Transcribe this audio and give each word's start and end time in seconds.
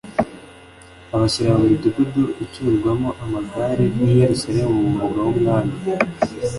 abashyira 1.13 1.49
mu 1.57 1.63
midugudu 1.71 2.23
icyurwamo 2.43 3.09
amagare 3.23 3.85
n’i 3.99 4.13
Yerusalemu 4.21 4.73
mu 4.81 4.89
murwa 4.95 5.19
w’umwami 5.27 5.73